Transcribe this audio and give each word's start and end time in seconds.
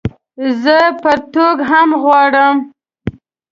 زه 0.61 0.77
پرتوګ 1.01 1.57
هم 1.71 1.89
غواړم 2.03 2.55